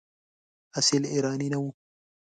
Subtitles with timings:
[0.79, 1.69] اصیل ایرانی نه وو.